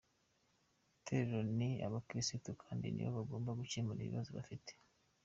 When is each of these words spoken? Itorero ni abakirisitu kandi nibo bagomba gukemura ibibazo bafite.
Itorero 0.97 1.39
ni 1.57 1.69
abakirisitu 1.87 2.49
kandi 2.63 2.85
nibo 2.89 3.09
bagomba 3.17 3.57
gukemura 3.59 3.99
ibibazo 4.01 4.29
bafite. 4.39 4.71